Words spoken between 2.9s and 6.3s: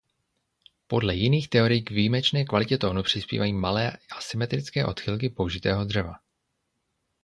přispívají malé asymetrické odchylky použitého dřeva.